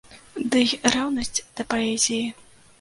[0.55, 2.21] Дый рэўнасць да паэзіі.